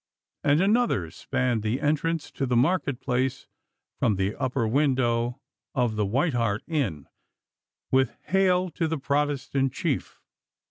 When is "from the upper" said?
3.99-4.67